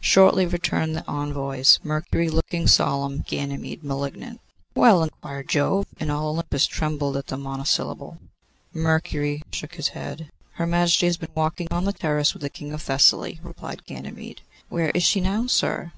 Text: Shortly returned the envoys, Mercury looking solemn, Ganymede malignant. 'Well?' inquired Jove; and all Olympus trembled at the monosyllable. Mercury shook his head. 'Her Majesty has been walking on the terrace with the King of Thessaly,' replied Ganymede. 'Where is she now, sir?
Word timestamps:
Shortly 0.00 0.44
returned 0.44 0.96
the 0.96 1.06
envoys, 1.08 1.78
Mercury 1.84 2.28
looking 2.28 2.66
solemn, 2.66 3.20
Ganymede 3.28 3.84
malignant. 3.84 4.40
'Well?' 4.74 5.04
inquired 5.04 5.48
Jove; 5.48 5.86
and 6.00 6.10
all 6.10 6.30
Olympus 6.30 6.66
trembled 6.66 7.16
at 7.16 7.28
the 7.28 7.36
monosyllable. 7.36 8.18
Mercury 8.72 9.42
shook 9.52 9.76
his 9.76 9.90
head. 9.94 10.30
'Her 10.54 10.66
Majesty 10.66 11.06
has 11.06 11.16
been 11.16 11.30
walking 11.36 11.68
on 11.70 11.84
the 11.84 11.92
terrace 11.92 12.34
with 12.34 12.42
the 12.42 12.50
King 12.50 12.72
of 12.72 12.82
Thessaly,' 12.82 13.38
replied 13.40 13.84
Ganymede. 13.86 14.40
'Where 14.68 14.90
is 14.90 15.04
she 15.04 15.20
now, 15.20 15.46
sir? 15.46 15.92